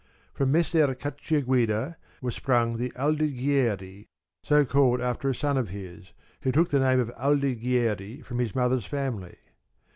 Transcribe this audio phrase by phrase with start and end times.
[0.33, 4.07] From Messer Caccia guida were sprung the Aldighieri,
[4.43, 8.55] so called after a son of his, who took the name of Aldighieri from his
[8.55, 9.37] mother's family.